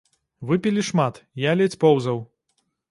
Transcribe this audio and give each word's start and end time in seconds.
Выпілі 0.51 0.85
шмат, 0.89 1.21
я 1.45 1.55
ледзь 1.61 1.81
поўзаў. 1.87 2.17